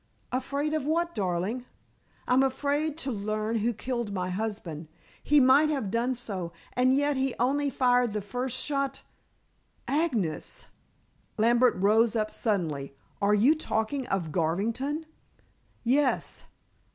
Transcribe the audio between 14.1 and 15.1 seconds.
Garvington?"